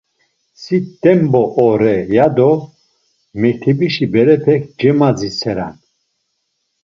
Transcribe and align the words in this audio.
Si 0.61 0.77
t̆embo 1.01 1.43
ore 1.67 1.95
ya 2.15 2.27
do 2.35 2.51
mektebişi 3.39 4.05
berepek 4.13 4.61
cemaditseran. 4.79 5.75